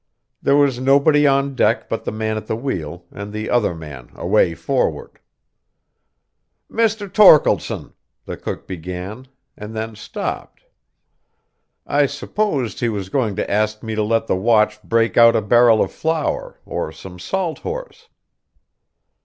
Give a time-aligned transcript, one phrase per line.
[0.41, 4.09] There was nobody on deck but the man at the wheel, and the other man
[4.15, 5.19] away forward.
[6.71, 7.07] "Mr.
[7.07, 7.93] Torkeldsen,"
[8.25, 10.63] the cook began, and then stopped.
[11.85, 15.39] I supposed he was going to ask me to let the watch break out a
[15.43, 18.07] barrel of flour, or some salt horse.